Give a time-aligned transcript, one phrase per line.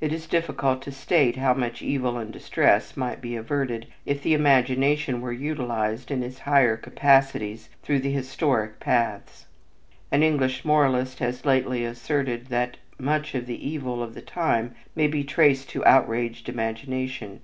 [0.00, 4.32] It is difficult to state how much evil and distress might be averted if the
[4.32, 9.44] imagination were utilized in its higher capacities through the historic paths.
[10.10, 15.08] An English moralist has lately asserted that "much of the evil of the time may
[15.08, 17.40] be traced to outraged imagination.